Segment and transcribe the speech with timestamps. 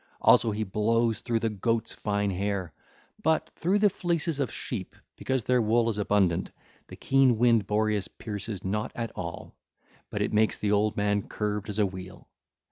[0.19, 2.73] Also he blows through the goat's fine hair.
[3.21, 6.49] But through the fleeces of sheep, because their wool is abundant,
[6.87, 9.53] the keen wind Boreas pierces not at all;
[10.09, 12.27] but it makes the old man curved as a wheel.